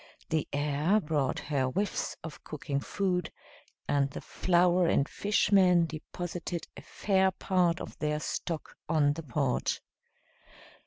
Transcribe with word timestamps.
The 0.29 0.47
air 0.51 0.99
brought 0.99 1.37
her 1.53 1.65
whiffs 1.67 2.17
of 2.23 2.43
cooking 2.43 2.79
food, 2.79 3.31
and 3.87 4.09
the 4.09 4.19
flower 4.19 4.87
and 4.87 5.07
fish 5.07 5.51
men 5.51 5.85
deposited 5.85 6.65
a 6.75 6.81
fair 6.81 7.29
part 7.29 7.79
of 7.79 7.99
their 7.99 8.19
stock 8.19 8.77
on 8.89 9.13
the 9.13 9.21
porch. 9.21 9.79